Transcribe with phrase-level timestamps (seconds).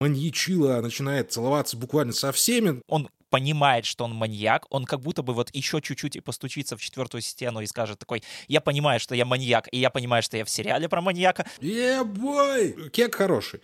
[0.00, 2.82] маньячила начинает целоваться буквально со всеми.
[2.88, 6.80] Он понимает, что он маньяк, он как будто бы вот еще чуть-чуть и постучится в
[6.80, 10.44] четвертую стену и скажет такой, я понимаю, что я маньяк, и я понимаю, что я
[10.44, 11.46] в сериале про маньяка.
[11.60, 12.90] Ебой!
[12.90, 13.60] Кек хороший.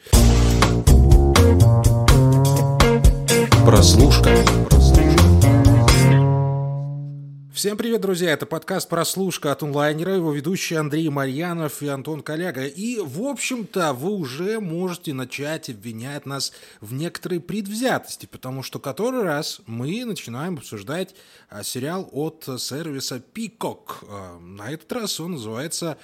[3.64, 4.44] Прослушка.
[7.54, 8.32] Всем привет, друзья!
[8.32, 12.66] Это подкаст «Прослушка» от онлайнера, его ведущие Андрей Марьянов и Антон Коляга.
[12.66, 19.22] И, в общем-то, вы уже можете начать обвинять нас в некоторой предвзятости, потому что который
[19.22, 21.14] раз мы начинаем обсуждать
[21.48, 24.04] а, сериал от сервиса Peacock.
[24.08, 25.96] А, на этот раз он называется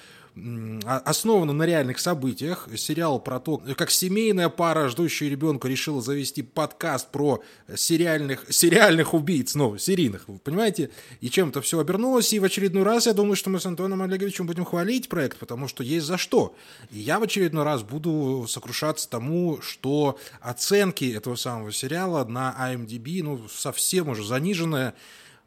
[0.85, 2.69] основана на реальных событиях.
[2.75, 7.41] Сериал про то, как семейная пара, ждущая ребенка, решила завести подкаст про
[7.75, 10.89] сериальных, сериальных убийц, ну, серийных, вы понимаете?
[11.19, 12.31] И чем это все обернулось.
[12.33, 15.67] И в очередной раз я думаю, что мы с Антоном Олеговичем будем хвалить проект, потому
[15.67, 16.55] что есть за что.
[16.91, 23.21] И я в очередной раз буду сокрушаться тому, что оценки этого самого сериала на IMDb,
[23.23, 24.93] ну, совсем уже заниженная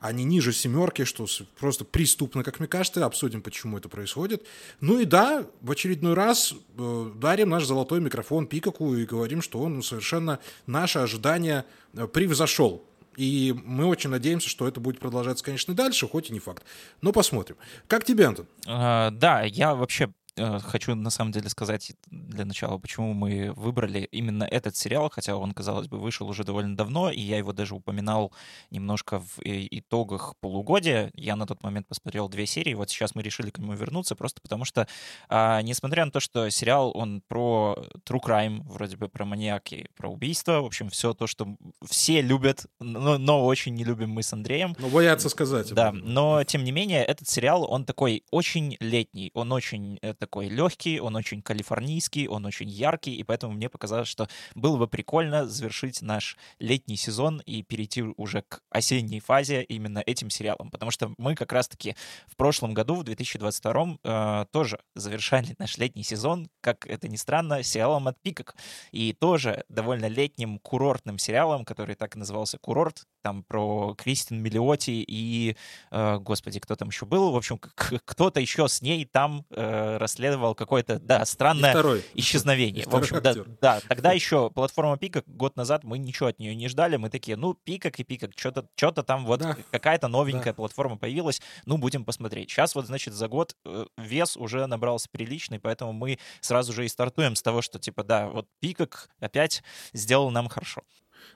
[0.05, 1.27] они ниже семерки, что
[1.58, 3.06] просто преступно, как мне кажется.
[3.06, 4.46] Обсудим, почему это происходит.
[4.80, 9.61] Ну и да, в очередной раз э, дарим наш золотой микрофон Пикаку и говорим, что
[9.61, 12.84] он совершенно наши ожидания э, превзошел.
[13.16, 16.64] И мы очень надеемся, что это будет продолжаться, конечно, дальше, хоть и не факт.
[17.00, 17.56] Но посмотрим.
[17.86, 18.46] Как тебе, Антон?
[18.66, 24.44] А, да, я вообще хочу на самом деле сказать для начала, почему мы выбрали именно
[24.44, 28.32] этот сериал, хотя он, казалось бы, вышел уже довольно давно, и я его даже упоминал
[28.70, 31.10] немножко в э, итогах полугодия.
[31.14, 34.40] Я на тот момент посмотрел две серии, вот сейчас мы решили к нему вернуться, просто
[34.42, 34.88] потому что,
[35.28, 40.10] а, несмотря на то, что сериал, он про true crime, вроде бы про маньяки, про
[40.10, 44.32] убийство, в общем, все то, что все любят, но, но очень не любим мы с
[44.32, 44.74] Андреем.
[44.78, 45.72] Ну, боятся сказать.
[45.72, 50.48] Да, но, тем не менее, этот сериал, он такой очень летний, он очень э, такой
[50.48, 55.47] легкий, он очень калифорнийский, он очень яркий, и поэтому мне показалось, что было бы прикольно
[55.47, 61.12] завершить наш летний сезон и перейти уже к осенней фазе именно этим сериалом, потому что
[61.19, 61.95] мы как раз-таки
[62.27, 67.63] в прошлом году, в 2022, э, тоже завершали наш летний сезон, как это ни странно,
[67.63, 68.57] сериалом от Пикок,
[68.92, 75.02] и тоже довольно летним курортным сериалом, который так и назывался «Курорт», там про Кристин Миллиоти
[75.07, 75.57] и,
[75.90, 80.55] э, господи, кто там еще был, в общем, кто-то еще с ней там э, расследовал
[80.55, 82.85] какое-то, да, странное второй, исчезновение.
[82.86, 86.69] В общем, да, да, тогда еще платформа Пикок год назад мы ничего от нее не
[86.69, 89.57] ждали, мы такие, ну, Пикок и Пикок, что-то что там вот да.
[89.70, 90.55] какая-то новенькая да.
[90.55, 92.51] платформа появилась, ну, будем посмотреть.
[92.51, 96.89] Сейчас вот, значит, за год э, вес уже набрался приличный, поэтому мы сразу же и
[96.89, 100.83] стартуем с того, что, типа, да, вот Пикок опять сделал нам хорошо.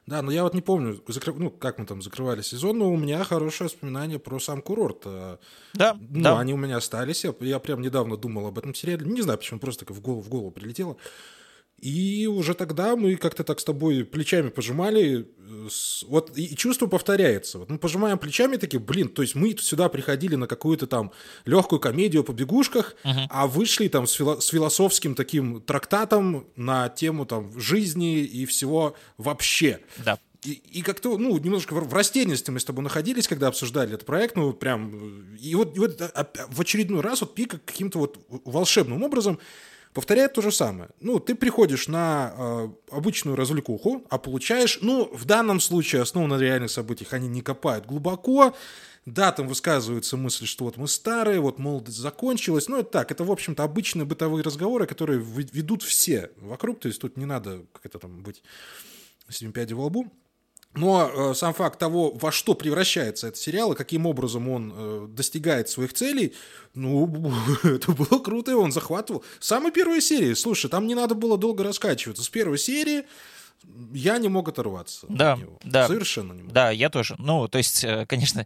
[0.06, 1.34] Да, но я вот не помню, закры...
[1.34, 5.03] ну, как мы там закрывали сезон, но у меня хорошее воспоминание про сам курорт.
[5.04, 5.38] А,
[5.75, 6.38] да, ну, да.
[6.38, 7.25] они у меня остались.
[7.25, 9.06] Я, я прям недавно думал об этом сериале.
[9.06, 10.97] Не знаю, почему, просто в голову, в голову прилетело.
[11.81, 15.28] И уже тогда мы как-то так с тобой плечами пожимали.
[15.39, 15.69] Э,
[16.09, 17.59] вот и чувство повторяется.
[17.59, 21.12] Вот мы пожимаем плечами такие, блин, то есть мы сюда приходили на какую-то там
[21.44, 23.27] легкую комедию по бегушках, uh-huh.
[23.31, 28.97] а вышли там с, фило- с философским таким трактатом на тему там жизни и всего
[29.16, 29.81] вообще.
[30.05, 30.19] Да.
[30.45, 34.37] И, и как-то, ну, немножко в растерянности мы с тобой находились, когда обсуждали этот проект,
[34.37, 39.03] ну, прям, и вот, и вот а, в очередной раз вот Пика каким-то вот волшебным
[39.03, 39.41] образом
[39.93, 40.91] повторяет то же самое.
[41.00, 46.41] Ну, ты приходишь на э, обычную развлекуху, а получаешь, ну, в данном случае, основано на
[46.41, 48.54] реальных событиях, они не копают глубоко,
[49.06, 52.69] да, там высказываются мысли, что вот мы старые, вот молодость закончилась.
[52.69, 57.00] Ну, это так, это, в общем-то, обычные бытовые разговоры, которые ведут все вокруг, то есть
[57.00, 58.43] тут не надо как это там быть
[59.28, 60.12] с пяди во лбу.
[60.74, 65.06] Но э, сам факт того, во что превращается этот сериал и каким образом он э,
[65.08, 66.34] достигает своих целей,
[66.74, 67.32] ну,
[67.64, 69.24] это было круто, и он захватывал.
[69.40, 72.22] Самой первой серии, слушай, там не надо было долго раскачиваться.
[72.22, 73.04] С первой серии
[73.92, 75.58] я не мог оторваться да, от него.
[75.64, 76.52] Да, Совершенно не мог.
[76.52, 77.16] Да, я тоже.
[77.19, 78.44] Ну, то есть, э, конечно,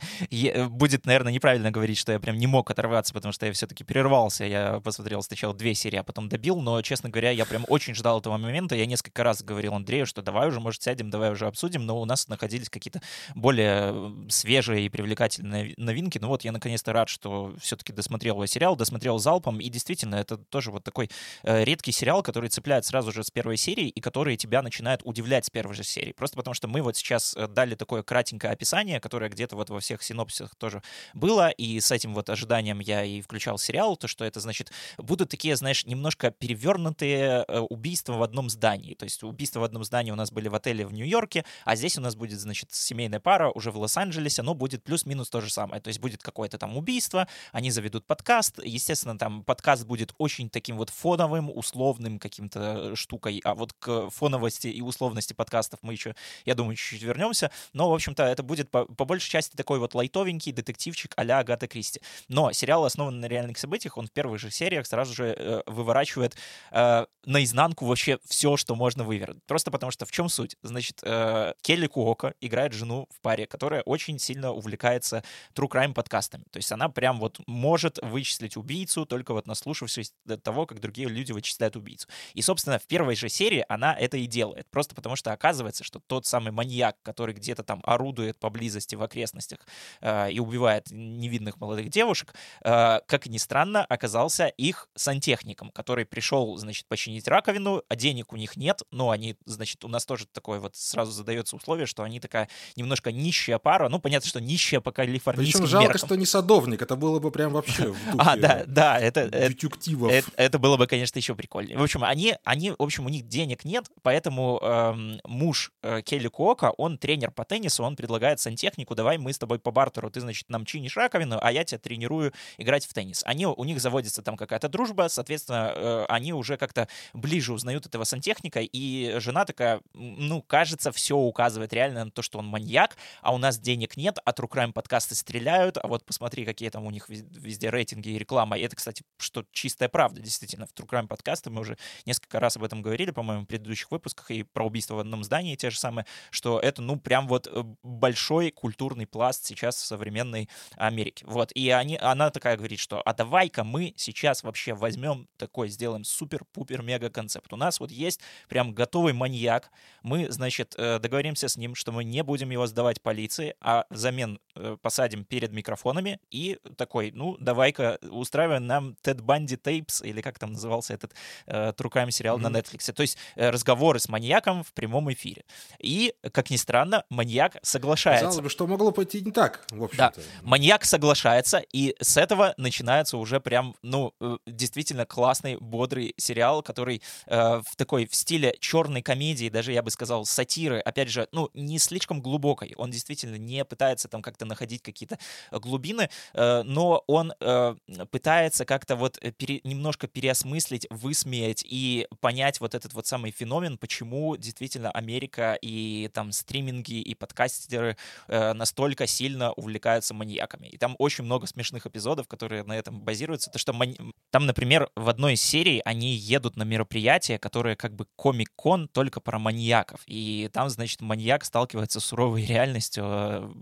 [0.70, 4.44] будет, наверное, неправильно говорить, что я прям не мог оторваться, потому что я все-таки прервался.
[4.44, 8.20] Я посмотрел сначала две серии, а потом добил, но, честно говоря, я прям очень ждал
[8.20, 8.74] этого момента.
[8.74, 12.04] Я несколько раз говорил Андрею, что давай уже, может, сядем, давай уже обсудим, но у
[12.04, 13.00] нас находились какие-то
[13.34, 16.19] более свежие и привлекательные новинки.
[16.19, 20.70] Ну вот, я наконец-то рад, что все-таки досмотрел сериал, досмотрел залпом, и действительно, это тоже
[20.70, 21.10] вот такой
[21.42, 25.46] э, редкий сериал, который цепляет сразу же с первой серии, и который тебя начинает удивлять
[25.46, 26.12] с первой же серии.
[26.12, 29.81] Просто потому что мы вот сейчас э, дали такое кратенькое описание, которое где-то вот во
[29.81, 30.82] всех синопсисах тоже
[31.14, 35.31] было, и с этим вот ожиданием я и включал сериал, то что это значит, будут
[35.31, 38.94] такие, знаешь, немножко перевернутые э, убийства в одном здании.
[38.94, 41.99] То есть убийства в одном здании у нас были в отеле в Нью-Йорке, а здесь
[41.99, 45.81] у нас будет, значит, семейная пара уже в Лос-Анджелесе, но будет плюс-минус то же самое.
[45.81, 50.76] То есть будет какое-то там убийство, они заведут подкаст, естественно, там подкаст будет очень таким
[50.76, 56.54] вот фоновым, условным каким-то штукой, а вот к фоновости и условности подкастов мы еще, я
[56.54, 57.50] думаю, чуть-чуть вернемся.
[57.72, 61.66] Но, в общем-то, это будет по, по большей части такой вот лайтовенький детективчик а-ля Агата
[61.66, 62.00] Кристи.
[62.28, 66.36] Но сериал основан на реальных событиях, он в первых же сериях сразу же э, выворачивает
[66.70, 69.44] э, наизнанку вообще все, что можно вывернуть.
[69.46, 70.56] Просто потому что в чем суть?
[70.62, 75.24] Значит, э, Келли Куока играет жену в паре, которая очень сильно увлекается
[75.54, 76.44] true crime подкастами.
[76.50, 81.08] То есть она прям вот может вычислить убийцу, только вот наслушавшись до того, как другие
[81.08, 82.08] люди вычисляют убийцу.
[82.34, 84.66] И, собственно, в первой же серии она это и делает.
[84.70, 89.61] Просто потому что оказывается, что тот самый маньяк, который где-то там орудует поблизости в окрестностях
[90.00, 92.34] э, и убивает невинных молодых девушек,
[92.64, 98.37] э, как ни странно, оказался их сантехником, который пришел, значит, починить раковину, а денег у
[98.37, 102.20] них нет, но они, значит, у нас тоже такое вот сразу задается условие, что они
[102.20, 106.06] такая немножко нищая пара, ну, понятно, что нищая по калифорнийским Причем жалко, меркам.
[106.06, 110.11] что не садовник, это было бы прям вообще А, да, да, это, это, детективов.
[110.12, 111.78] это, это было бы, конечно, еще прикольнее.
[111.78, 116.28] В общем, они, они, в общем, у них денег нет, поэтому эм, муж э, Келли
[116.28, 120.20] Куока, он тренер по теннису, он предлагает сантехнику, давай мы с тобой по бартеру, ты,
[120.20, 123.22] значит, нам чинишь раковину, а я тебя тренирую играть в теннис.
[123.24, 128.04] Они, у них заводится там какая-то дружба, соответственно, э, они уже как-то ближе узнают этого
[128.04, 133.34] сантехника, и жена такая, ну, кажется, все указывает реально на то, что он маньяк, а
[133.34, 136.90] у нас денег нет, а True Crime подкасты стреляют, а вот посмотри, какие там у
[136.90, 138.58] них вез- везде рейтинги и реклама.
[138.58, 140.66] И это, кстати, что чистая правда, действительно.
[140.66, 141.76] В True Crime подкасты мы уже
[142.06, 145.56] несколько раз об этом говорили, по-моему, в предыдущих выпусках, и про убийство в одном здании
[145.56, 150.49] те же самые, что это, ну, прям вот э, большой культурный пласт сейчас в современной
[150.76, 151.25] Америке.
[151.26, 156.05] Вот, и они, она такая говорит, что а давай-ка мы сейчас вообще возьмем такой, сделаем
[156.05, 157.53] супер-пупер-мега концепт.
[157.53, 159.70] У нас вот есть прям готовый маньяк,
[160.03, 164.38] мы, значит, э, договоримся с ним, что мы не будем его сдавать полиции, а взамен
[164.82, 170.52] посадим перед микрофонами и такой, ну, давай-ка устраиваем нам Тед Банди Тейпс, или как там
[170.52, 171.14] назывался этот
[171.46, 172.52] э, Crime сериал Мгм.
[172.52, 172.93] на Netflix.
[172.93, 175.44] То есть э, разговоры с маньяком в прямом эфире.
[175.78, 178.26] И, как ни странно, маньяк соглашается.
[178.26, 180.22] Казалось бы, что могло пойти не так, в Да, общем-то.
[180.43, 187.02] маньяк соглашается, и с этого начинается уже прям, ну, э, действительно классный, бодрый сериал, который
[187.26, 191.50] э, в такой, в стиле черной комедии, даже я бы сказал, сатиры, опять же, ну,
[191.54, 192.75] не слишком глубокой.
[192.76, 195.18] Он действительно не пытается там как-то находить какие-то
[195.50, 197.74] э, глубины, э, но он э,
[198.10, 204.36] пытается как-то вот пере- немножко переосмыслить, высмеять и понять вот этот вот самый феномен, почему
[204.36, 207.96] действительно Америка и там стриминги и подкастеры
[208.28, 210.66] настолько сильно увлекаются маньяками.
[210.68, 213.50] И там очень много смешных эпизодов, которые на этом базируются.
[213.50, 213.98] То, что мани-
[214.30, 219.20] там, например, в одной из серий они едут на мероприятие, которое как бы комик-кон только
[219.20, 220.00] про маньяков.
[220.06, 223.52] И там, значит, маньяк сталкивается с суровой реальностью, э,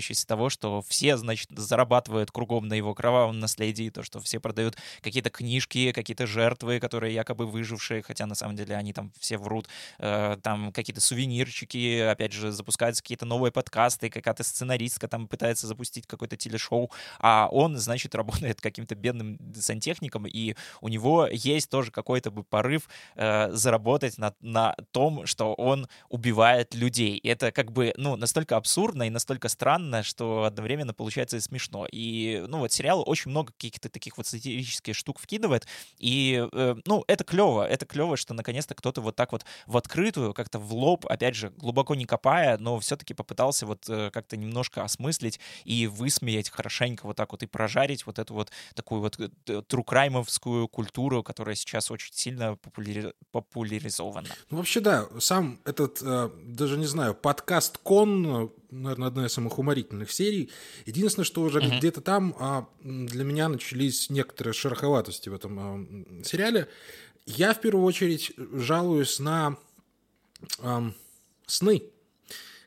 [0.00, 4.76] касающейся того, что все, значит, зарабатывают кругом на его кровавом наследии, то, что все продают
[5.02, 9.68] какие-то книжки, какие-то жертвы, которые якобы выжившие, хотя на самом деле они там все врут,
[9.98, 16.06] э, там какие-то сувенирчики, опять же, запускаются какие-то новые подкасты, какая-то сценаристка там пытается запустить
[16.06, 22.30] какое-то телешоу, а он, значит, работает каким-то бедным сантехником, и у него есть тоже какой-то
[22.30, 27.16] бы порыв э, заработать на, на том, что он убивает людей.
[27.16, 31.86] И это как бы, ну, настолько абсурдно и настолько странно, что одновременно получается и смешно.
[31.90, 35.66] И, ну, вот сериал очень много каких-то таких вот сатирических штук вкидывает,
[35.98, 40.34] и, э, ну, это клево, это клево, что наконец-то кто-то вот так вот в открытую,
[40.34, 44.82] как-то в лоб, опять же, глубоко не копая, но все-таки попытался вот э, как-то немножко
[44.82, 49.62] осмыслить и высмеять хорошенько вот так вот и прожарить вот эту вот такую вот э,
[49.66, 54.28] трукраймовскую культуру, которая сейчас очень сильно популяри- популяризована.
[54.50, 59.58] Ну, вообще, да, сам этот, э, даже не знаю, подкаст Кон, наверное, одна из самых
[59.58, 60.50] уморительных серий.
[60.86, 61.78] Единственное, что уже Мгм.
[61.78, 66.68] где-то там а, для меня начались некоторые шероховатости в этом а, сериале.
[67.26, 69.56] Я в первую очередь жалуюсь на
[70.60, 70.94] ам,
[71.46, 71.82] сны,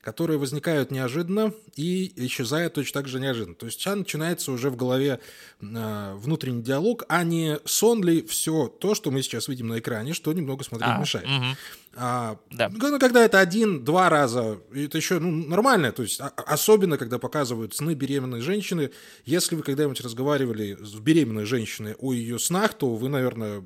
[0.04, 3.56] которые возникают неожиданно и исчезают точно так же неожиданно.
[3.56, 5.20] То есть сейчас начинается уже в голове
[5.62, 10.14] э, внутренний диалог, а не сон ли все то, что мы сейчас видим на экране,
[10.14, 11.28] что немного смотреть А, мешает.
[11.28, 11.56] мгм.
[11.96, 12.70] А, Да.
[12.70, 15.92] ну, когда это один-два раза, это еще ну, нормально.
[15.92, 18.90] То есть, а- особенно, когда показывают сны беременной женщины.
[19.26, 23.64] Если вы когда-нибудь разговаривали с беременной женщиной о ее снах, то вы, наверное,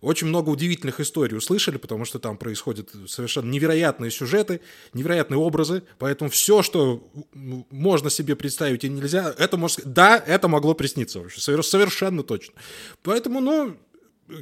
[0.00, 4.62] очень много удивительных историй услышали, потому что там происходят совершенно невероятные сюжеты,
[4.94, 5.59] невероятные образы.
[5.98, 9.84] Поэтому все, что можно себе представить и нельзя, это может...
[9.84, 11.40] Да, это могло присниться вообще.
[11.40, 12.54] совер- Совершенно точно.
[13.02, 13.76] Поэтому, ну,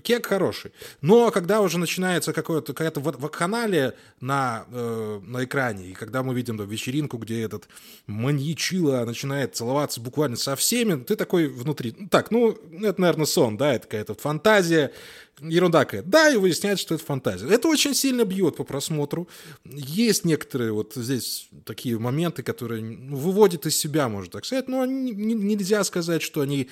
[0.03, 0.73] кек хороший.
[1.01, 6.57] Но когда уже начинается какое-то, какая-то вакханалия на, э, на экране, и когда мы видим
[6.57, 7.69] да, вечеринку, где этот
[8.07, 13.57] маньячила начинает целоваться буквально со всеми, ты такой внутри, ну, так, ну, это, наверное, сон,
[13.57, 14.93] да, это какая-то фантазия,
[15.41, 16.09] ерунда какая-то.
[16.09, 17.49] Да, и выясняется, что это фантазия.
[17.49, 19.29] Это очень сильно бьет по просмотру.
[19.65, 24.85] Есть некоторые вот здесь такие моменты, которые ну, выводят из себя, можно так сказать, но
[24.85, 26.69] нельзя сказать, что они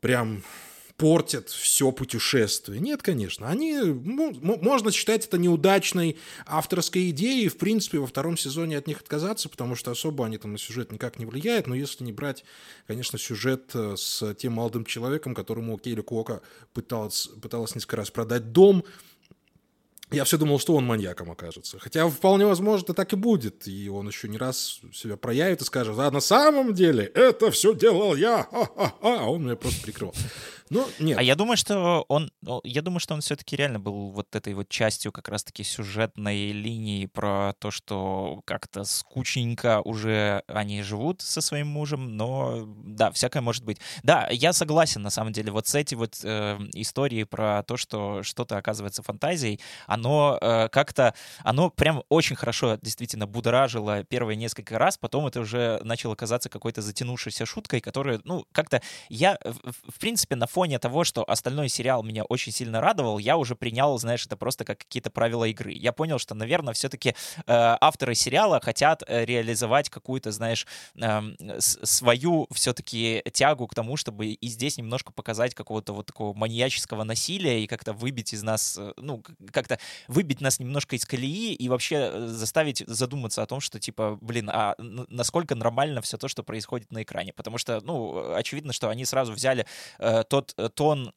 [0.00, 0.42] прям
[0.96, 2.80] портят все путешествие.
[2.80, 3.48] Нет, конечно.
[3.48, 9.48] Они, можно считать это неудачной авторской идеей, в принципе, во втором сезоне от них отказаться,
[9.48, 12.44] потому что особо они там на сюжет никак не влияют, но если не брать,
[12.86, 18.52] конечно, сюжет э, с тем молодым человеком, которому Кейли Кока пыталась, пыталась несколько раз продать
[18.52, 18.84] дом,
[20.10, 21.78] я все думал, что он маньяком окажется.
[21.78, 23.66] Хотя вполне возможно, так и будет.
[23.66, 27.74] И он еще не раз себя проявит и скажет, а на самом деле это все
[27.74, 28.46] делал я.
[29.00, 30.14] А он меня просто прикрыл.
[30.74, 31.18] Ну, нет.
[31.18, 32.32] А я думаю, что он,
[32.64, 37.06] я думаю, что он все-таки реально был вот этой вот частью как раз-таки сюжетной линии
[37.06, 43.64] про то, что как-то скучненько уже они живут со своим мужем, но да, всякое может
[43.64, 43.78] быть.
[44.02, 45.52] Да, я согласен на самом деле.
[45.52, 51.14] Вот с эти вот э, истории про то, что что-то оказывается фантазией, оно э, как-то,
[51.44, 56.82] оно прям очень хорошо действительно будоражило первые несколько раз, потом это уже начало казаться какой-то
[56.82, 62.24] затянувшейся шуткой, которая, ну, как-то я, в, принципе, на фоне того, что остальной сериал меня
[62.24, 65.72] очень сильно радовал, я уже принял, знаешь, это просто как какие-то правила игры.
[65.72, 67.14] Я понял, что, наверное, все-таки э,
[67.46, 70.66] авторы сериала хотят э, реализовать какую-то, знаешь,
[71.00, 71.22] э,
[71.58, 77.62] свою все-таки тягу к тому, чтобы и здесь немножко показать какого-то вот такого маньяческого насилия
[77.62, 79.78] и как-то выбить из нас, э, ну, как-то
[80.08, 84.50] выбить нас немножко из колеи и вообще э, заставить задуматься о том, что, типа, блин,
[84.50, 87.32] а насколько нормально все то, что происходит на экране.
[87.32, 89.66] Потому что, ну, очевидно, что они сразу взяли
[89.98, 91.12] э, тот тот э, тон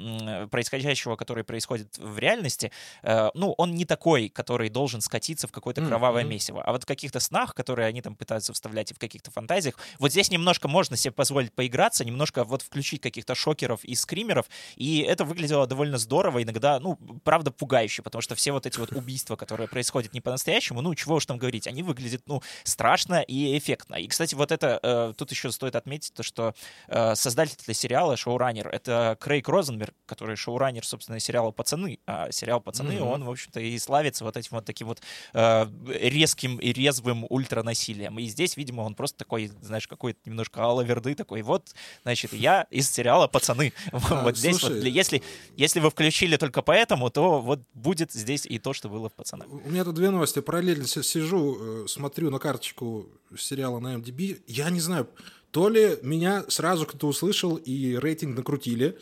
[0.50, 2.72] происходящего, который происходит в реальности,
[3.03, 6.27] э, ну, он не такой, который должен скатиться в какое-то кровавое mm-hmm.
[6.27, 6.63] месиво.
[6.63, 10.12] А вот в каких-то снах, которые они там пытаются вставлять и в каких-то фантазиях, вот
[10.12, 15.25] здесь немножко можно себе позволить поиграться, немножко вот включить каких-то шокеров и скримеров, и это
[15.25, 19.67] выглядело довольно здорово, иногда, ну, правда, пугающе, потому что все вот эти вот убийства, которые
[19.67, 23.96] происходят не по-настоящему, ну, чего уж там говорить, они выглядят, ну, страшно и эффектно.
[23.96, 26.53] И, кстати, вот это, э, тут еще стоит отметить то, что
[26.88, 32.00] э, создатель сериала, шоураннер, это Крейг Розенберг, который шоураннер, собственно, сериала «Пацаны».
[32.05, 33.13] А сериал «Пацаны», mm-hmm.
[33.13, 35.01] он, в общем-то, и славится вот этим вот таким вот
[35.33, 38.19] э, резким и резвым ультранасилием.
[38.19, 41.41] И здесь, видимо, он просто такой, знаешь, какой-то немножко алаверды такой.
[41.41, 43.74] Вот, значит, я из сериала «Пацаны».
[44.09, 45.21] А, вот здесь вот, если,
[45.57, 49.47] если вы включили только поэтому, то вот будет здесь и то, что было в «Пацанах».
[49.50, 50.39] У меня тут две новости.
[50.39, 53.07] Параллельно сижу, э, смотрю на карточку
[53.38, 54.41] сериала на MDB.
[54.47, 55.09] Я не знаю,
[55.57, 58.95] то ли меня сразу кто-то услышал и рейтинг накрутили,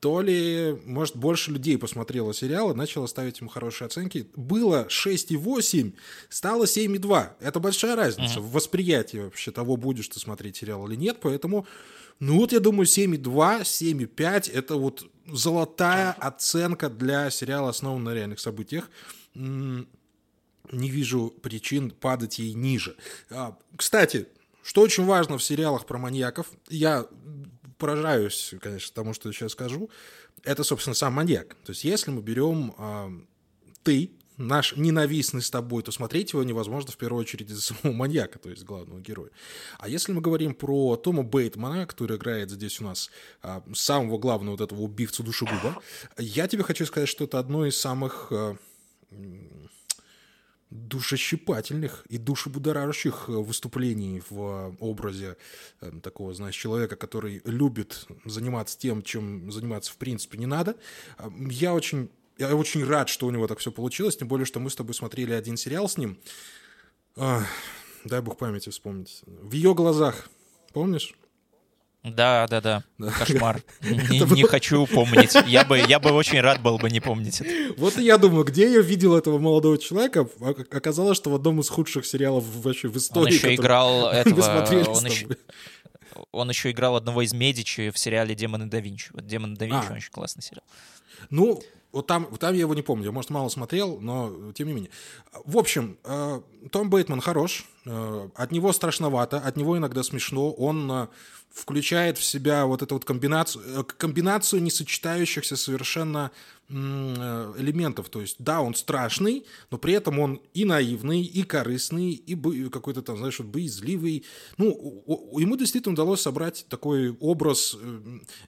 [0.00, 4.26] то ли, может, больше людей посмотрело сериал и начало ставить ему хорошие оценки.
[4.34, 5.92] Было 6,8,
[6.28, 7.34] стало 7,2.
[7.38, 8.42] Это большая разница mm-hmm.
[8.42, 11.18] в восприятии вообще того, будешь ты смотреть сериал или нет.
[11.22, 11.68] Поэтому,
[12.18, 18.40] ну вот я думаю, 7,2, 7,5— это вот золотая оценка для сериала, основанного на реальных
[18.40, 18.90] событиях.
[19.36, 19.86] Не
[20.72, 22.96] вижу причин падать ей ниже.
[23.30, 24.26] А, кстати,
[24.62, 27.06] что очень важно в сериалах про маньяков, я
[27.78, 29.90] поражаюсь, конечно, тому, что сейчас скажу,
[30.44, 31.56] это, собственно, сам маньяк.
[31.64, 33.10] То есть если мы берем э,
[33.82, 38.38] ты, наш ненавистный с тобой, то смотреть его невозможно в первую очередь из-за самого маньяка,
[38.38, 39.30] то есть главного героя.
[39.78, 43.10] А если мы говорим про Тома Бейтмана, который играет здесь у нас
[43.42, 45.80] а, самого главного вот этого убивцу душегуба,
[46.18, 48.56] я тебе хочу сказать, что это одно из самых а,
[50.72, 55.36] душещипательных и душебудоражащих э, выступлений в образе
[55.80, 60.76] э, такого, знаешь, человека, который любит заниматься тем, чем заниматься в принципе не надо.
[61.18, 64.60] А, я очень, я очень рад, что у него так все получилось, тем более, что
[64.60, 66.18] мы с тобой смотрели один сериал с ним.
[67.16, 69.22] дай бог памяти вспомнить.
[69.26, 70.28] В ее глазах,
[70.72, 71.14] помнишь?
[72.02, 72.82] Да, да, да.
[73.18, 73.62] Кошмар.
[73.82, 75.36] Не, не хочу помнить.
[75.46, 77.74] Я бы, я бы очень рад был бы не помнить это.
[77.76, 80.28] Вот и я думаю, где я видел этого молодого человека?
[80.70, 83.26] Оказалось, что в одном из худших сериалов вообще в истории.
[83.26, 84.64] Он еще играл этого.
[84.88, 85.28] Он еще,
[86.32, 89.10] он еще играл одного из Медичи в сериале «Демоны да Винчи».
[89.12, 89.94] Вот «Демоны да Винчи» а.
[89.94, 90.64] очень классный сериал.
[91.30, 94.66] Ну, вот там, вот там я его не помню, я, может, мало смотрел, но тем
[94.66, 94.90] не менее.
[95.44, 96.40] В общем, э,
[96.70, 100.52] Том Бейтман хорош, от него страшновато, от него иногда смешно.
[100.52, 101.06] Он э,
[101.50, 106.30] включает в себя вот эту вот комбинацию, э, комбинацию несочетающихся совершенно
[106.72, 108.08] элементов.
[108.08, 113.02] То есть, да, он страшный, но при этом он и наивный, и корыстный, и какой-то
[113.02, 114.24] там, знаешь, вот боязливый.
[114.56, 115.04] Ну,
[115.38, 117.76] ему действительно удалось собрать такой образ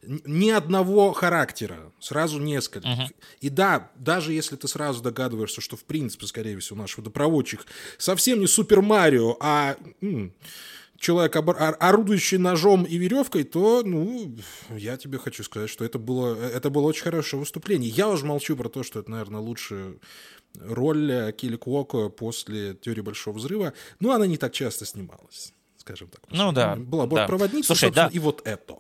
[0.03, 2.89] ни одного характера, сразу несколько.
[2.89, 3.15] Uh-huh.
[3.41, 7.67] И да, даже если ты сразу догадываешься, что, в принципе, скорее всего, наш водопроводчик
[7.99, 9.77] совсем не Супер Марио, а
[10.99, 14.35] человек, орудующий ножом и веревкой, то, ну,
[14.71, 17.91] я тебе хочу сказать, что это было, это было очень хорошее выступление.
[17.91, 19.95] Я уже молчу про то, что это, наверное, лучшая
[20.61, 23.75] роль Килли Куоко после «Теории Большого Взрыва».
[24.01, 26.23] Но она не так часто снималась, скажем так.
[26.31, 26.77] Ну да.
[26.77, 27.27] Была да.
[27.27, 28.09] проводница, Слушай, да.
[28.13, 28.77] и вот это.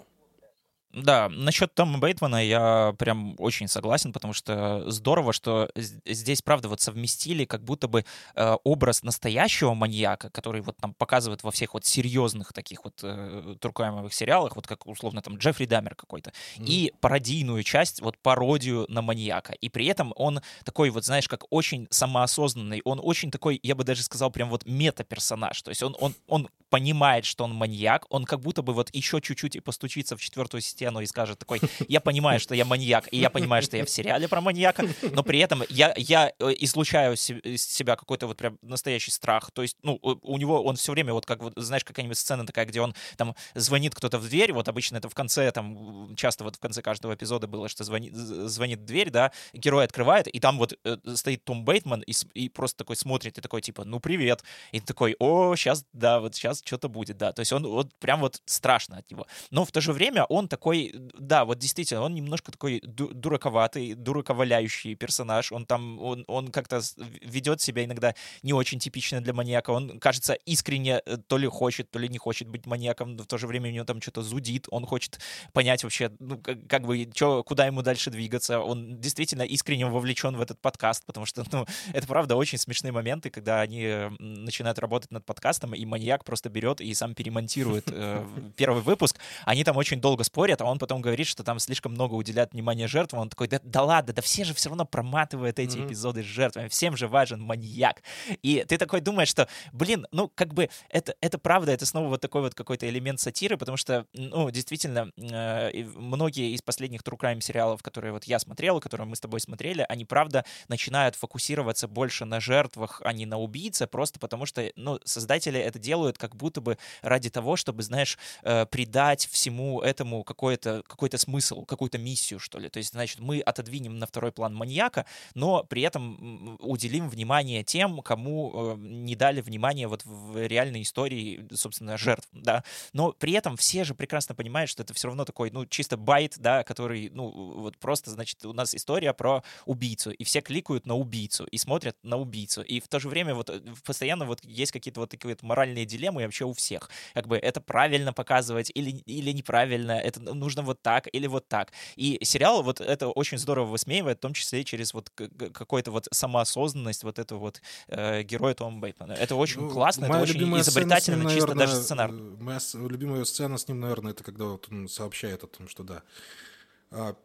[0.94, 6.80] Да, насчет Тома Бейтмана я прям очень согласен, потому что здорово, что здесь, правда, вот
[6.80, 8.04] совместили как будто бы
[8.36, 13.56] э, образ настоящего маньяка, который вот там показывают во всех вот серьезных таких вот э,
[13.60, 16.64] туркуемовых сериалах, вот как условно там Джеффри Дамер какой-то, mm.
[16.66, 19.52] и пародийную часть, вот пародию на маньяка.
[19.54, 23.82] И при этом он такой вот, знаешь, как очень самоосознанный, он очень такой, я бы
[23.82, 28.24] даже сказал, прям вот мета-персонаж, то есть он, он, он понимает, что он маньяк, он
[28.24, 32.00] как будто бы вот еще чуть-чуть и постучится в четвертую стену и скажет такой, я
[32.00, 35.38] понимаю, что я маньяк, и я понимаю, что я в сериале про маньяка, но при
[35.38, 39.50] этом я, я э, излучаю из себя какой-то вот прям настоящий страх.
[39.50, 42.66] То есть, ну, у него он все время вот как вот, знаешь, какая-нибудь сцена такая,
[42.66, 46.56] где он там звонит кто-то в дверь, вот обычно это в конце, там, часто вот
[46.56, 50.74] в конце каждого эпизода было, что звонит, звонит дверь, да, герой открывает, и там вот
[50.84, 54.44] э, стоит Том Бейтман и, и просто такой смотрит и такой, типа, ну, привет.
[54.72, 57.32] И такой, о, сейчас, да, вот сейчас что-то будет, да.
[57.32, 59.26] То есть он вот прям вот страшно от него.
[59.50, 64.94] Но в то же время он такой, да, вот действительно, он немножко такой дураковатый, дураковаляющий
[64.94, 65.52] персонаж.
[65.52, 66.80] Он там, он, он как-то
[67.22, 69.70] ведет себя иногда не очень типично для маньяка.
[69.70, 73.26] Он, кажется, искренне э, то ли хочет, то ли не хочет быть маньяком, но в
[73.26, 74.66] то же время у него там что-то зудит.
[74.70, 75.20] Он хочет
[75.52, 78.60] понять вообще, ну, как, как бы, чё, куда ему дальше двигаться.
[78.60, 83.30] Он действительно искренне вовлечен в этот подкаст, потому что, ну, это правда очень смешные моменты,
[83.30, 88.26] когда они начинают работать над подкастом, и маньяк просто берет и сам перемонтирует э,
[88.56, 89.18] первый выпуск.
[89.44, 92.88] Они там очень долго спорят, а он потом говорит, что там слишком много уделяет внимания
[92.88, 93.22] жертвам.
[93.22, 95.86] Он такой, да, да ладно, да все же все равно проматывают эти mm-hmm.
[95.86, 98.02] эпизоды с жертвами, всем же важен маньяк.
[98.42, 102.20] И ты такой думаешь, что, блин, ну как бы это, это правда, это снова вот
[102.20, 107.40] такой вот какой-то элемент сатиры, потому что, ну, действительно, э, многие из последних True Crime
[107.40, 112.24] сериалов, которые вот я смотрел, которые мы с тобой смотрели, они, правда, начинают фокусироваться больше
[112.24, 116.60] на жертвах, а не на убийце, просто потому что, ну, создатели это делают как будто
[116.60, 122.58] бы ради того, чтобы, знаешь, э, придать всему этому какой-то какой смысл, какую-то миссию, что
[122.58, 122.68] ли.
[122.68, 128.00] То есть, значит, мы отодвинем на второй план маньяка, но при этом уделим внимание тем,
[128.02, 132.64] кому э, не дали внимания вот в реальной истории, собственно, жертв, да.
[132.92, 136.34] Но при этом все же прекрасно понимают, что это все равно такой, ну, чисто байт,
[136.38, 137.30] да, который, ну,
[137.60, 141.96] вот просто, значит, у нас история про убийцу, и все кликают на убийцу и смотрят
[142.02, 145.30] на убийцу, и в то же время вот э, постоянно вот есть какие-то вот такие
[145.30, 150.33] вот моральные дилеммы вообще у всех как бы это правильно показывать или, или неправильно, это
[150.34, 151.72] нужно вот так или вот так.
[151.96, 157.04] И сериал вот это очень здорово высмеивает, в том числе через вот какую-то вот самоосознанность
[157.04, 159.12] вот этого вот э, героя Тома Бейтмана.
[159.12, 162.14] Это очень ну, классно, это очень изобретательно, ним, чисто даже сценарий.
[162.14, 165.82] Э, моя любимая сцена с ним, наверное, это когда вот он сообщает о том, что
[165.82, 166.02] да,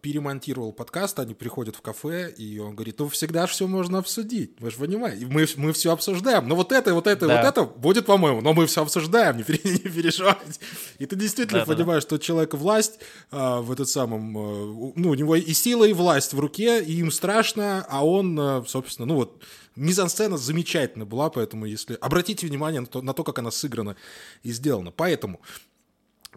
[0.01, 4.71] перемонтировал подкаст, они приходят в кафе, и он говорит, ну всегда все можно обсудить, вы
[4.71, 7.37] же понимаете, мы, мы все обсуждаем, но вот это, вот это, да.
[7.37, 10.59] вот это будет, по-моему, но мы все обсуждаем, не, пере, не переживайте.
[10.97, 12.07] И ты действительно да, понимаешь, да.
[12.07, 12.99] что человек власть
[13.31, 16.93] а, в этот самом, а, ну, у него и сила, и власть в руке, и
[16.99, 19.43] им страшно, а он, а, собственно, ну вот,
[19.75, 21.97] мизансцена замечательно была, поэтому если...
[22.01, 23.95] Обратите внимание на то, на то, как она сыграна
[24.43, 24.91] и сделана.
[24.91, 25.41] Поэтому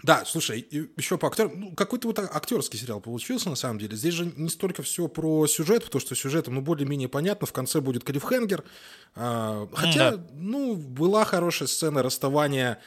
[0.03, 3.97] да, слушай, еще по актерам, ну, какой-то вот актерский сериал получился, на самом деле.
[3.97, 7.81] Здесь же не столько все про сюжет, потому что сюжетом, ну, более-менее понятно, в конце
[7.81, 8.65] будет клиффхенгер.
[9.15, 10.27] А, хотя, да.
[10.35, 12.81] ну, была хорошая сцена расставания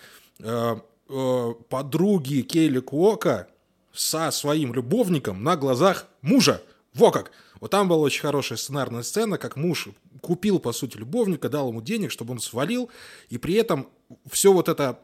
[0.44, 3.48] а, а, подруги Кейли Куока
[3.94, 6.62] со своим любовником на глазах мужа.
[6.94, 7.32] Во как!
[7.60, 9.90] Вот там была очень хорошая сценарная сцена, как муж
[10.22, 12.90] купил, по сути, любовника, дал ему денег, чтобы он свалил,
[13.30, 13.88] и при этом
[14.30, 15.00] все вот это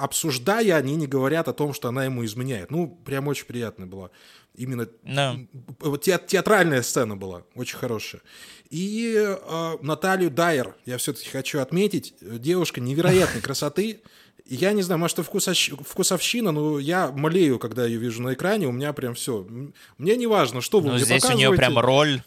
[0.00, 2.70] обсуждая, они не говорят о том, что она ему изменяет.
[2.70, 4.10] Ну, прям очень приятно было.
[4.54, 5.98] Именно no.
[5.98, 8.22] те, театральная сцена была, очень хорошая.
[8.68, 12.14] И э, Наталью Дайер я все-таки хочу отметить.
[12.20, 14.02] Девушка невероятной красоты.
[14.50, 15.70] Я не знаю, может, это вкусовщ...
[15.70, 19.46] вкусовщина, но я малею, когда ее вижу на экране, у меня прям все.
[19.96, 22.20] Мне не важно, что вы ну, мне здесь у нее прям роль,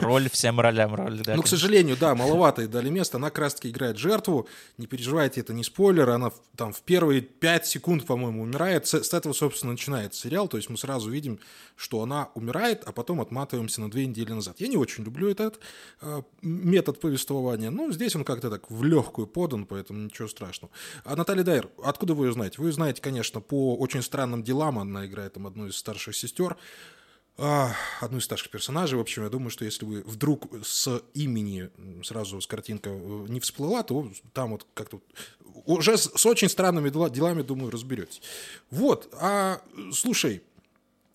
[0.00, 1.18] роль всем ролям роль.
[1.22, 3.16] Да, ну, к сожалению, да, маловато ей дали место.
[3.16, 4.46] Она как раз-таки играет жертву.
[4.76, 8.86] Не переживайте, это не спойлер, она там в первые пять секунд, по-моему, умирает.
[8.86, 10.48] С, с этого, собственно, начинается сериал.
[10.48, 11.38] То есть мы сразу видим,
[11.74, 14.56] что она умирает, а потом отматываемся на две недели назад.
[14.58, 15.58] Я не очень люблю этот
[16.02, 17.70] э, метод повествования.
[17.70, 20.70] Ну, здесь он как-то так в легкую подан, поэтому ничего страшного.
[21.04, 22.56] А Наталья Дайер, откуда вы ее знаете?
[22.58, 24.78] Вы ее знаете, конечно, по очень странным делам.
[24.78, 26.56] Она играет там одну из старших сестер
[27.38, 28.98] а, одну из старших персонажей.
[28.98, 31.70] В общем, я думаю, что если вы вдруг с имени
[32.02, 35.00] сразу с картинка э, не всплыла, то там вот как-то
[35.66, 38.22] уже с, с очень странными делами, думаю, разберетесь.
[38.70, 39.60] Вот, а
[39.92, 40.42] слушай,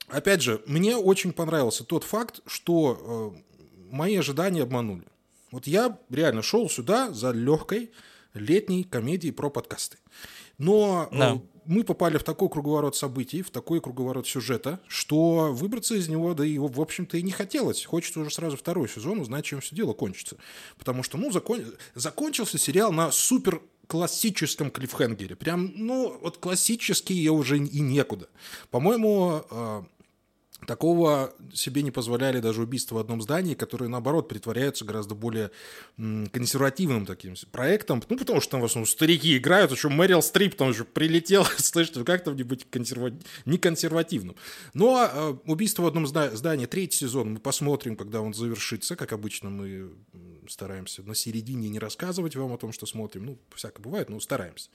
[0.08, 3.56] опять же, мне очень понравился тот факт, что э,
[3.91, 5.04] мои ожидания обманули.
[5.52, 7.91] Вот я реально шел сюда за легкой
[8.34, 9.98] летней комедией про подкасты.
[10.58, 15.96] Но э, да мы попали в такой круговорот событий, в такой круговорот сюжета, что выбраться
[15.96, 17.86] из него, да и, в общем-то, и не хотелось.
[17.86, 20.38] Хочется уже сразу второй сезон узнать, чем все дело кончится.
[20.78, 21.63] Потому что, ну, закон...
[21.96, 25.36] закончился сериал на супер классическом клиффхенгере.
[25.36, 28.30] Прям, ну, вот классический я уже и некуда.
[28.70, 29.84] По-моему, э,
[30.67, 35.50] Такого себе не позволяли даже убийства в одном здании, которые, наоборот, притворяются гораздо более
[35.97, 38.04] консервативным таким проектом.
[38.08, 41.93] Ну, потому что там в основном старики играют, еще Мэрил Стрип там уже прилетел, слышишь,
[42.06, 43.12] как там не быть консерва...
[43.45, 44.36] не консервативным.
[44.74, 48.95] Но э, убийство в одном здании, третий сезон, мы посмотрим, когда он завершится.
[48.95, 49.91] Как обычно, мы
[50.47, 53.26] стараемся на середине не рассказывать вам о том, что смотрим.
[53.26, 54.69] Ну, всякое бывает, но стараемся.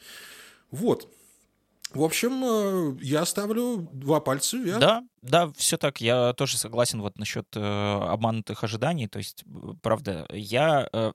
[0.70, 1.08] Вот.
[1.92, 4.80] В общем, э, я ставлю два пальца вверх.
[4.80, 6.00] Да, да, все так.
[6.00, 9.08] Я тоже согласен вот насчет э, обманутых ожиданий.
[9.08, 9.44] То есть,
[9.82, 11.12] правда, я, э,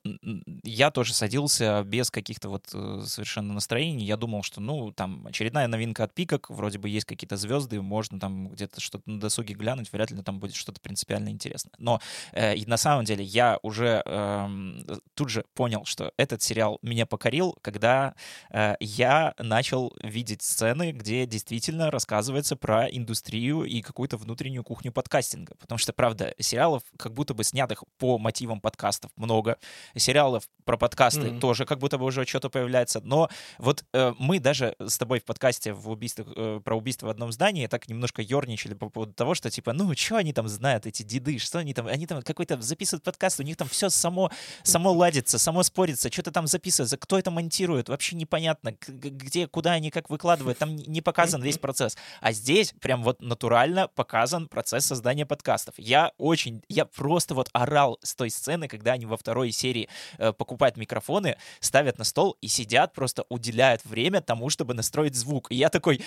[0.63, 4.06] я тоже садился без каких-то вот э, совершенно настроений.
[4.06, 8.19] Я думал, что, ну, там, очередная новинка от Пикок, вроде бы есть какие-то звезды, можно
[8.19, 11.74] там где-то что-то на досуге глянуть, вряд ли там будет что-то принципиально интересное.
[11.78, 12.00] Но
[12.34, 17.06] э, и на самом деле я уже э, тут же понял, что этот сериал меня
[17.06, 18.13] покорил, когда
[18.50, 24.91] э, я начал видеть сцены, где действительно рассказывается про индустрию и какую какую-то внутреннюю кухню
[24.91, 25.53] подкастинга.
[25.59, 29.57] Потому что, правда, сериалов, как будто бы снятых по мотивам подкастов, много.
[29.95, 31.39] Сериалов про подкасты mm-hmm.
[31.39, 32.99] тоже как будто бы уже что-то появляется.
[33.03, 37.09] Но вот э, мы даже с тобой в подкасте в убийствах, э, про убийство в
[37.11, 40.87] одном здании так немножко ерничали по поводу того, что типа, ну, что они там знают,
[40.87, 44.31] эти деды, что они там, они там какой-то записывают подкаст, у них там все само,
[44.63, 49.91] само ладится, само спорится, что-то там записывается, кто это монтирует, вообще непонятно, где, куда они
[49.91, 51.97] как выкладывают, там не показан весь процесс.
[52.19, 55.75] А здесь прям вот натурально показан процесс создания подкастов.
[55.77, 60.34] Я очень, я просто вот орал с той сцены, когда они во второй серии э,
[60.34, 65.51] покупают микрофоны, ставят на стол и сидят, просто уделяют время тому, чтобы настроить звук.
[65.51, 66.01] И я такой,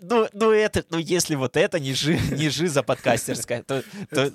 [0.00, 4.30] ну, ну это, ну если вот это не жи, не жиза подкастерская, то, то,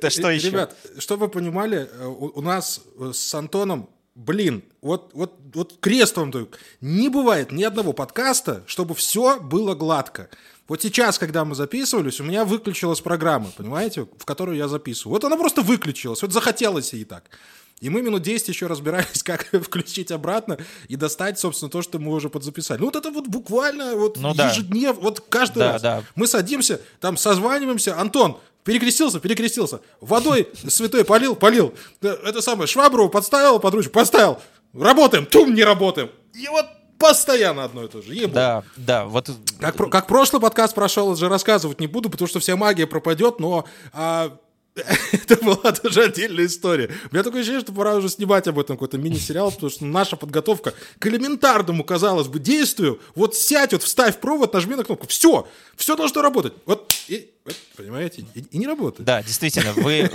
[0.00, 0.50] то что еще?
[0.50, 2.80] Ребят, чтобы вы понимали, э, у, у нас
[3.12, 3.90] с Антоном
[4.20, 6.48] блин, вот, вот, вот крест вам даю.
[6.80, 10.28] Не бывает ни одного подкаста, чтобы все было гладко.
[10.68, 15.14] Вот сейчас, когда мы записывались, у меня выключилась программа, понимаете, в которую я записываю.
[15.14, 17.24] Вот она просто выключилась, вот захотелось ей так.
[17.80, 22.12] И мы минут 10 еще разбирались, как включить обратно и достать, собственно, то, что мы
[22.12, 22.78] уже подзаписали.
[22.78, 25.00] Ну вот это вот буквально вот ну, ежедневно, да.
[25.00, 25.82] вот каждый да, раз.
[25.82, 26.02] Да.
[26.14, 27.98] Мы садимся, там созваниваемся.
[27.98, 29.80] Антон, перекрестился, перекрестился.
[30.00, 31.74] Водой святой полил, полил.
[32.00, 34.38] Это самое, швабру подставил под ручку, поставил.
[34.72, 36.10] Работаем, тум, не работаем.
[36.34, 36.66] И вот
[37.00, 38.14] Постоянно одно и то же.
[38.14, 38.34] Ебу.
[38.34, 39.06] Да, да.
[39.06, 39.30] Вот...
[39.58, 43.64] Как, как прошлый подкаст прошел, уже рассказывать не буду, потому что вся магия пропадет, но
[43.94, 44.36] а,
[45.12, 46.90] это была тоже отдельная история.
[47.10, 50.16] У меня такое ощущение, что пора уже снимать об этом какой-то мини-сериал, потому что наша
[50.16, 55.48] подготовка к элементарному, казалось бы, действию, вот сядь, вот вставь провод, нажми на кнопку, все,
[55.76, 56.52] все должно работать.
[56.66, 57.30] Вот и
[57.76, 58.24] Понимаете?
[58.34, 59.04] И, и не работает.
[59.06, 60.08] Да, действительно, вы, э,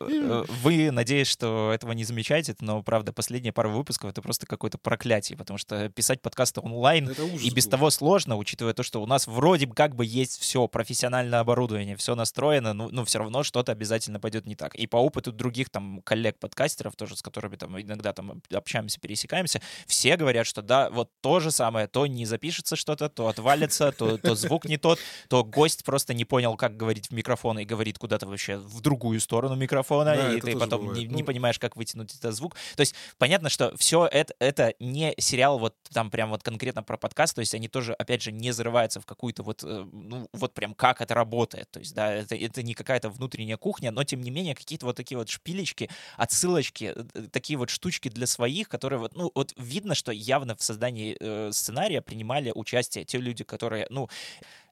[0.00, 4.78] э, вы, надеюсь, что этого не замечаете, но, правда, последние пару выпусков— это просто какое-то
[4.78, 7.10] проклятие, потому что писать подкасты онлайн
[7.42, 11.40] и без того сложно, учитывая то, что у нас вроде как бы есть все, профессиональное
[11.40, 14.74] оборудование, все настроено, но, но все равно что-то обязательно пойдет не так.
[14.74, 20.16] И по опыту других там коллег-подкастеров, тоже с которыми там иногда там общаемся, пересекаемся, все
[20.16, 24.34] говорят, что да, вот то же самое, то не запишется что-то, то отвалится, то, то
[24.34, 28.26] звук не тот, то гость просто не понял, как говорить в микрофон и говорит куда-то
[28.26, 31.24] вообще в другую сторону микрофона, да, и ты потом не, не ну...
[31.24, 32.56] понимаешь, как вытянуть этот звук.
[32.76, 36.96] То есть понятно, что все это, это не сериал вот там прям вот конкретно про
[36.96, 40.54] подкаст, то есть они тоже, опять же, не зарываются в какую-то вот, э, ну, вот
[40.54, 41.70] прям как это работает.
[41.70, 44.96] То есть, да, это, это не какая-то внутренняя кухня, но тем не менее какие-то вот
[44.96, 49.52] такие вот шпилечки, отсылочки, э, э, такие вот штучки для своих, которые вот, ну, вот
[49.56, 54.08] видно, что явно в создании э, сценария принимали участие те люди, которые, ну,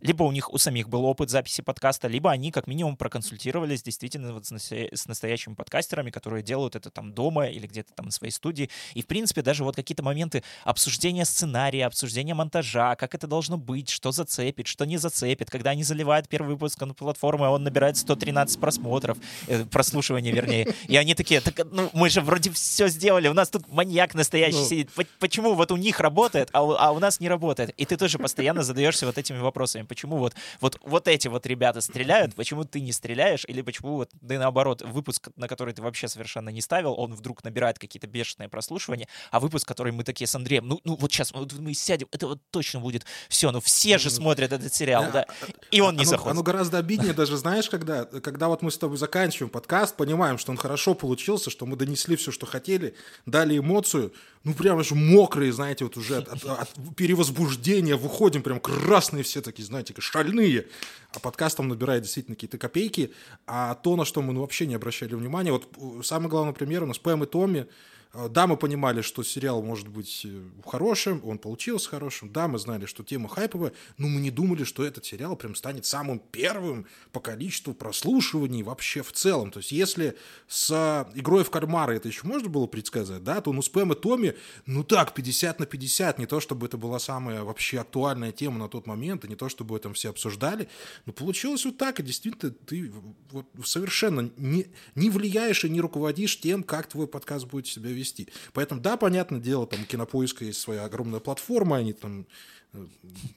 [0.01, 4.33] либо у них у самих был опыт записи подкаста, либо они как минимум проконсультировались действительно
[4.33, 8.71] вот с настоящими подкастерами, которые делают это там дома или где-то там на своей студии.
[8.95, 13.89] И, в принципе, даже вот какие-то моменты обсуждения сценария, обсуждения монтажа, как это должно быть,
[13.89, 17.97] что зацепит, что не зацепит, когда они заливают первый выпуск на платформу, а он набирает
[17.97, 20.75] 113 просмотров, э, прослушивания, вернее.
[20.87, 24.59] И они такие, так, ну, мы же вроде все сделали, у нас тут маньяк настоящий
[24.59, 24.91] ну, сидит.
[25.19, 27.71] Почему вот у них работает, а у, а у нас не работает?
[27.77, 29.88] И ты тоже постоянно задаешься вот этими вопросами.
[29.89, 34.11] Почему вот, вот, вот эти вот ребята стреляют, почему ты не стреляешь, или почему вот
[34.27, 38.49] ты наоборот, выпуск, на который ты вообще совершенно не ставил, он вдруг набирает какие-то бешеные
[38.49, 42.09] прослушивания, а выпуск, который мы такие с Андреем, ну, ну вот сейчас вот мы сядем,
[42.13, 45.27] это вот точно будет все, ну все же смотрят этот сериал, да,
[45.71, 46.33] и он не оно, заходит.
[46.33, 50.53] Оно гораздо обиднее даже, знаешь, когда, когда вот мы с тобой заканчиваем подкаст, понимаем, что
[50.53, 52.95] он хорошо получился, что мы донесли все, что хотели,
[53.27, 54.13] дали эмоцию,
[54.45, 59.41] ну прямо же мокрые, знаете, вот уже от, от, от перевозбуждения выходим прям красные все
[59.43, 60.67] такие, знаете, шальные.
[61.15, 63.13] А подкаст там набирает действительно какие-то копейки,
[63.47, 66.83] а то, на что мы ну, вообще не обращали внимания, вот э, самый главный пример
[66.83, 67.67] у нас Пэм и Томми,
[68.15, 72.33] да, мы понимали, что сериал может быть э, хорошим, он получился хорошим.
[72.33, 75.85] Да, мы знали, что тема хайповая, но мы не думали, что этот сериал прям станет
[75.85, 79.51] самым первым по количеству прослушиваний вообще в целом.
[79.51, 80.17] То есть, если
[80.47, 84.35] с игрой в кармары это еще можно было предсказать, да, то ну спэм и Томми,
[84.65, 88.69] ну так, 50 на 50, не то чтобы это была самая вообще актуальная тема на
[88.69, 90.69] тот момент, и не то чтобы это все обсуждали,
[91.05, 92.91] но получилось вот так, и действительно ты
[93.31, 98.29] вот совершенно не, не влияешь и не руководишь тем, как твой подкаст будет себя вести.
[98.53, 102.27] Поэтому, да, понятное дело, там у Кинопоиска есть своя огромная платформа, они там
[102.73, 102.87] э,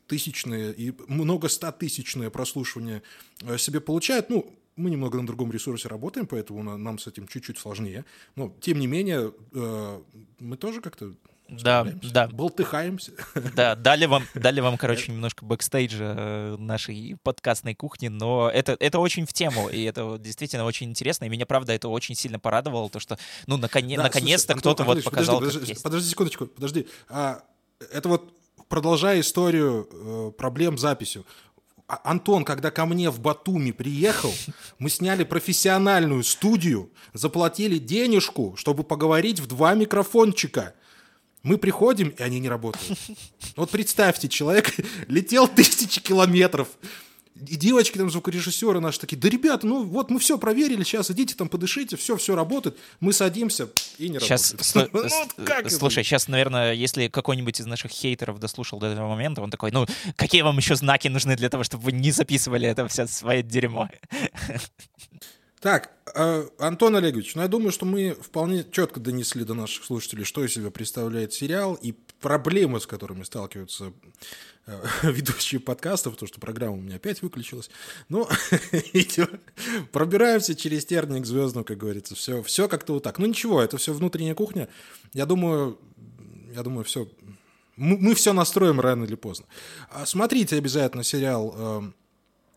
[0.07, 3.03] тысячные и много ста тысячные прослушивания
[3.41, 4.29] э, себе получают.
[4.29, 8.05] Ну, мы немного на другом ресурсе работаем, поэтому нам с этим чуть-чуть сложнее.
[8.35, 10.01] Но, тем не менее, э,
[10.39, 11.13] мы тоже как-то
[11.51, 12.27] да, да.
[12.27, 13.11] Болтыхаемся.
[13.55, 18.99] Да, дали вам, дали вам, короче, немножко бэкстейджа э, нашей подкастной кухни, но это, это
[18.99, 22.89] очень в тему, и это действительно очень интересно, и меня, правда, это очень сильно порадовало,
[22.89, 26.87] то, что, ну, наконе, да, наконец-то кто-то вот показал, подожди, подожди, подожди секундочку, подожди.
[27.09, 27.43] А,
[27.91, 28.33] это вот
[28.69, 31.25] продолжая историю э, проблем с записью.
[31.87, 34.31] А, Антон, когда ко мне в Батуми приехал,
[34.79, 40.73] мы сняли профессиональную студию, заплатили денежку, чтобы поговорить в два микрофончика.
[41.43, 42.97] Мы приходим, и они не работают.
[43.55, 44.75] Вот представьте, человек
[45.07, 46.67] летел тысячи километров.
[47.47, 51.33] И девочки там, звукорежиссеры наши такие, да, ребята, ну вот мы все проверили, сейчас идите
[51.33, 52.77] там подышите, все, все работает.
[52.99, 54.93] Мы садимся и не сейчас, работает.
[54.93, 56.07] Слу- ну, как слушай, это?
[56.09, 60.43] сейчас, наверное, если какой-нибудь из наших хейтеров дослушал до этого момента, он такой, ну, какие
[60.43, 63.89] вам еще знаки нужны для того, чтобы вы не записывали это все свое дерьмо?
[65.61, 70.23] Так, э, Антон Олегович, ну я думаю, что мы вполне четко донесли до наших слушателей,
[70.23, 73.93] что из себя представляет сериал и проблемы, с которыми сталкиваются
[74.65, 77.69] э, ведущие подкастов, потому что программа у меня опять выключилась.
[78.09, 78.27] Ну,
[79.91, 82.15] пробираемся через терник звездную, как говорится.
[82.15, 83.19] Все, все как-то вот так.
[83.19, 84.67] Ну ничего, это все внутренняя кухня.
[85.13, 85.77] Я думаю,
[86.55, 87.07] я думаю, все
[87.77, 89.45] мы все настроим рано или поздно.
[89.89, 91.81] А смотрите обязательно сериал э,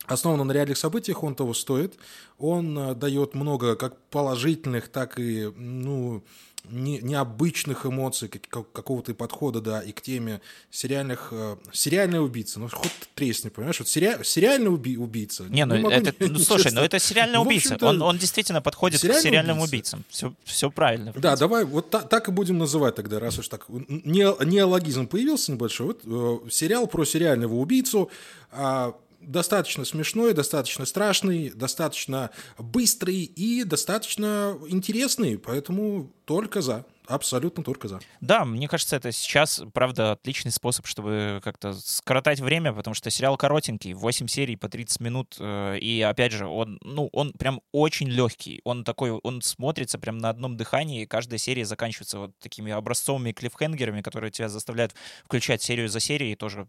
[0.07, 1.95] основан на реальных событиях, он того стоит.
[2.39, 6.23] Он э, дает много как положительных, так и ну,
[6.69, 10.41] не, необычных эмоций, как, какого-то подхода, да, и к теме
[10.71, 12.59] сериальных, э, сериальная убийца.
[12.59, 13.79] Ну, хоть тресни, понимаешь?
[13.79, 15.45] Вот сери, сериальный уби, убийца.
[15.45, 17.77] Не, ну, это, ну слушай, ну это сериальный ну, убийца.
[17.83, 19.97] Он, он действительно подходит к сериальным убийца.
[19.97, 20.05] убийцам.
[20.09, 21.13] Все, все правильно.
[21.17, 23.67] Да, давай вот та, так и будем называть тогда, раз уж так.
[23.69, 25.89] Не, неологизм появился небольшой.
[25.89, 26.01] Вот,
[26.47, 28.11] э, сериал про сериального убийцу.
[28.53, 28.93] Э,
[29.27, 36.87] достаточно смешной, достаточно страшный, достаточно быстрый и достаточно интересный, поэтому только за.
[37.07, 38.01] Абсолютно только за.
[38.21, 43.37] Да, мне кажется, это сейчас, правда, отличный способ, чтобы как-то скоротать время, потому что сериал
[43.37, 48.09] коротенький, 8 серий по 30 минут, э, и, опять же, он, ну, он прям очень
[48.09, 52.73] легкий, он такой, он смотрится прям на одном дыхании, и каждая серия заканчивается вот такими
[52.73, 56.67] образцовыми клиффхенгерами, которые тебя заставляют включать серию за серией, тоже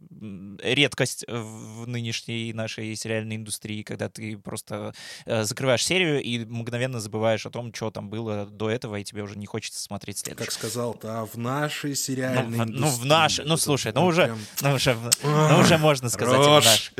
[0.61, 4.93] редкость в нынешней нашей сериальной индустрии, когда ты просто
[5.25, 9.23] э, закрываешь серию и мгновенно забываешь о том, что там было до этого, и тебе
[9.23, 10.45] уже не хочется смотреть следующий.
[10.45, 12.81] Как сказал-то, а в нашей сериальной ну, индустрии.
[12.81, 14.39] Ну, в нашей, ну, слушай, ну, уже, прям...
[14.61, 16.91] ну, уже, ну, уже можно сказать наш.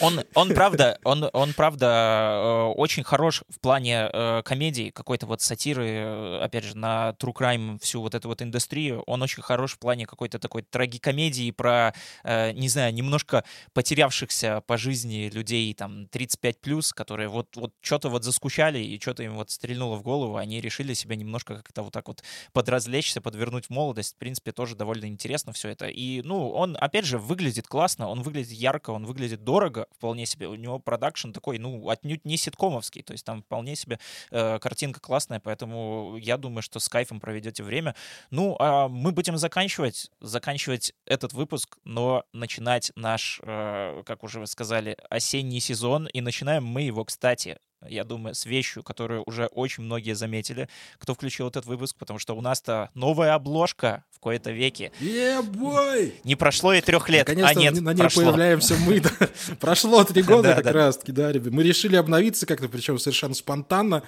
[0.00, 5.42] Он, он правда, он, он правда э, очень хорош в плане э, комедии, какой-то вот
[5.42, 9.02] сатиры, э, опять же, на true crime, всю вот эту вот индустрию.
[9.02, 11.92] Он очень хорош в плане какой-то такой трагикомедии про,
[12.24, 18.78] не знаю, немножко потерявшихся по жизни людей, там, 35+, которые вот, вот что-то вот заскучали
[18.78, 22.08] и что-то им вот стрельнуло в голову, они решили себя немножко немножко как-то вот так
[22.08, 22.22] вот
[22.52, 24.14] подразвлечься, подвернуть молодость.
[24.16, 25.86] В принципе, тоже довольно интересно все это.
[25.86, 30.48] И, ну, он, опять же, выглядит классно, он выглядит ярко, он выглядит дорого, вполне себе.
[30.48, 33.98] У него продакшн такой, ну, отнюдь не ситкомовский, то есть там вполне себе
[34.30, 37.94] э, картинка классная, поэтому я думаю, что с кайфом проведете время.
[38.30, 44.46] Ну, а мы будем заканчивать, заканчивать этот выпуск, но начинать наш, э, как уже вы
[44.46, 49.84] сказали, осенний сезон, и начинаем мы его, кстати, я думаю, с вещью, которую уже очень
[49.84, 54.92] многие заметили, кто включил этот выпуск, потому что у нас-то новая обложка в кои-то веке.
[55.00, 58.24] Yeah, Не прошло и трех лет, Наконец-то а нет, на ней прошло.
[58.24, 59.02] появляемся мы.
[59.60, 61.52] Прошло три года Да, как раз-таки, да, ребят.
[61.52, 64.02] Мы решили обновиться как-то, причем совершенно спонтанно.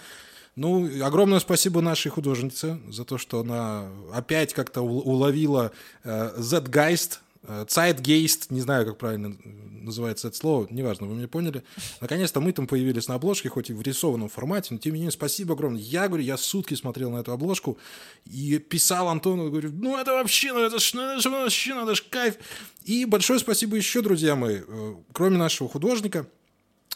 [0.54, 5.72] Ну, огромное спасибо нашей художнице за то, что она опять как-то уловила
[6.04, 11.64] э, Zeitgeist, э, Zeitgeist, не знаю, как правильно называется это слово, неважно, вы меня поняли.
[12.00, 15.11] Наконец-то мы там появились на обложке, хоть и в рисованном формате, но тем не менее
[15.11, 15.81] спасибо огромное.
[15.81, 17.78] Я говорю, я сутки смотрел на эту обложку
[18.26, 21.83] и писал Антону, говорю, ну это вообще, ну это ж, ну это ж вообще, ну
[21.83, 22.37] это ж кайф.
[22.85, 26.26] И большое спасибо еще, друзья мои, э, кроме нашего художника,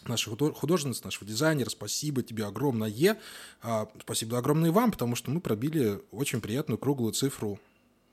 [0.07, 3.19] нашей худо- художницы, нашего дизайнера, спасибо тебе огромное.
[3.63, 7.59] А, Спасибо огромное и вам, потому что мы пробили очень приятную круглую цифру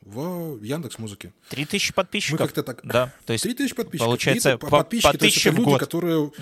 [0.06, 1.34] в Яндекс Музыке.
[1.50, 2.39] Три тысячи Мы подписчиков.
[2.39, 2.82] как-то так...
[2.84, 4.06] Да, то есть 3000 подписчиков.
[4.08, 5.80] получается, И по- подписчики, по то есть это люди, год.
[5.80, 6.32] которые...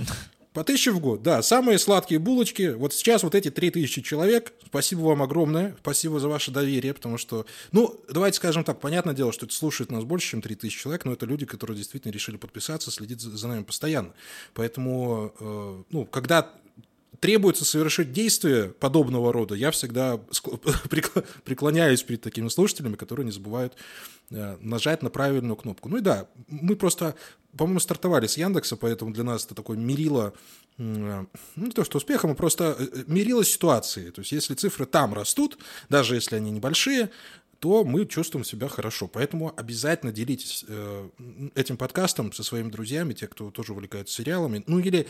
[0.53, 1.41] По тысяче в год, да.
[1.41, 2.73] Самые сладкие булочки.
[2.75, 4.51] Вот сейчас вот эти 3000 человек.
[4.65, 5.77] Спасибо вам огромное.
[5.79, 7.45] Спасибо за ваше доверие, потому что...
[7.71, 8.81] Ну, давайте скажем так.
[8.81, 12.11] Понятное дело, что это слушает нас больше, чем 3000 человек, но это люди, которые действительно
[12.11, 14.11] решили подписаться, следить за, за нами постоянно.
[14.53, 16.49] Поэтому, э, ну, когда
[17.21, 20.19] требуется совершить действие подобного рода, я всегда
[21.45, 23.75] преклоняюсь перед такими слушателями, которые не забывают
[24.31, 25.87] э, нажать на правильную кнопку.
[25.87, 27.15] Ну и да, мы просто,
[27.55, 30.33] по-моему, стартовали с Яндекса, поэтому для нас это такое мерило,
[30.79, 34.09] м, ну не то что успехом, а просто э, э, мерило ситуации.
[34.09, 37.11] То есть если цифры там растут, даже если они небольшие,
[37.59, 39.07] то мы чувствуем себя хорошо.
[39.07, 41.09] Поэтому обязательно делитесь э,
[41.53, 45.07] этим подкастом со своими друзьями, те, кто тоже увлекается сериалами, ну или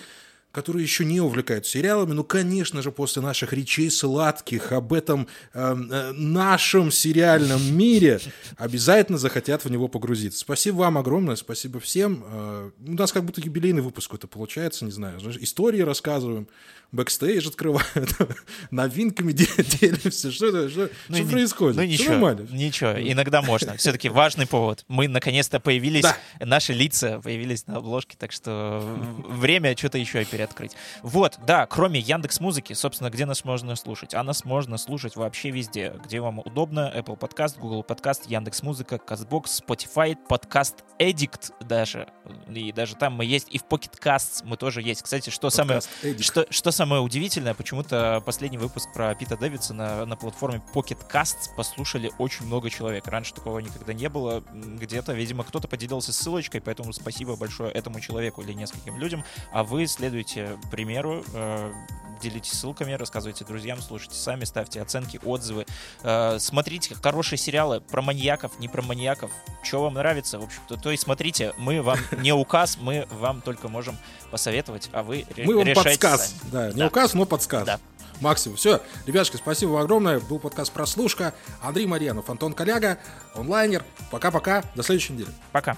[0.52, 5.76] которые еще не увлекаются сериалами, ну, конечно же, после наших речей сладких об этом э,
[5.92, 8.20] э, нашем сериальном мире
[8.58, 10.40] обязательно захотят в него погрузиться.
[10.40, 12.24] Спасибо вам огромное, спасибо всем.
[12.26, 15.20] Э, у нас как будто юбилейный выпуск это получается, не знаю.
[15.42, 16.48] Истории рассказываем,
[16.92, 17.88] бэкстейдж открывают,
[18.72, 19.48] новинками де-
[19.80, 20.32] делимся.
[20.32, 21.78] Что, это, что, Ну, что и- происходит?
[21.78, 22.48] Ну ничего, нормально.
[22.52, 23.78] ничего, иногда можно.
[23.78, 24.84] Все-таки важный повод.
[24.88, 26.18] Мы наконец-то появились, Да.
[26.40, 28.82] наши лица появились на обложке, так что
[29.30, 30.76] время что-то еще и переоткрыть.
[31.04, 34.14] Вот, да, кроме Яндекс Музыки, собственно, где нас можно слушать?
[34.14, 36.92] А нас можно слушать вообще везде, где вам удобно.
[36.96, 42.08] Apple Podcast, Google Podcast, Яндекс Музыка, Castbox, Spotify, подкаст Edict даже.
[42.48, 45.02] И даже там мы есть, и в Pocket Casts мы тоже есть.
[45.02, 46.24] Кстати, что самое Подкаст Эдик.
[46.24, 52.12] что, что самое удивительное, почему-то последний выпуск про Пита Дэвидсона на платформе Pocket Casts послушали
[52.18, 53.08] очень много человек.
[53.08, 54.44] Раньше такого никогда не было.
[54.52, 59.24] Где-то, видимо, кто-то поделился ссылочкой, поэтому спасибо большое этому человеку или нескольким людям.
[59.52, 59.88] А вы
[60.32, 61.74] следуйте примеру, э,
[62.22, 65.66] делитесь ссылками, рассказывайте друзьям, слушайте сами, ставьте оценки, отзывы.
[66.04, 69.32] Э, смотрите хорошие сериалы про маньяков, не про маньяков.
[69.64, 70.78] Что вам нравится, в общем-то.
[70.78, 73.98] То есть смотрите, мы вам не указ, мы вам только можем
[74.30, 76.30] посоветовать, а вы Мы вам подсказ.
[76.30, 76.52] сами.
[76.52, 76.88] Да, не Да.
[76.88, 77.66] указ, но подсказ.
[77.66, 77.80] Да.
[78.20, 78.56] Максимум.
[78.56, 80.20] Все, ребятушки, спасибо вам огромное.
[80.20, 81.34] Был подкаст «Прослушка».
[81.60, 83.00] Андрей Марьянов, Антон Коляга,
[83.34, 83.84] онлайнер.
[84.12, 84.64] Пока-пока.
[84.76, 85.30] До следующей недели.
[85.52, 85.76] Пока.